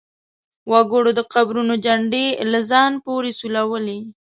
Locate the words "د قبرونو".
1.15-1.73